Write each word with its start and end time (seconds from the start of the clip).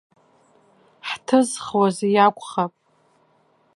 Ҳҭызхуаз 1.09 1.97
иакәхап. 2.13 2.73